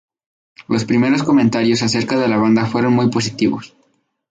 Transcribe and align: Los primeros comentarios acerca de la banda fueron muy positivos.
Los 0.67 0.85
primeros 0.85 1.21
comentarios 1.21 1.83
acerca 1.83 2.17
de 2.17 2.27
la 2.27 2.37
banda 2.37 2.65
fueron 2.65 2.93
muy 2.93 3.11
positivos. 3.11 3.75